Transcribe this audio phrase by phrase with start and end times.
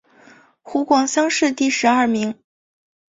[0.63, 2.39] 湖广乡试第十二名。